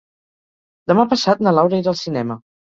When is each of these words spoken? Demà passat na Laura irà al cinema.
Demà 0.93 1.05
passat 1.13 1.45
na 1.45 1.55
Laura 1.59 1.85
irà 1.85 1.95
al 1.95 2.03
cinema. 2.05 2.43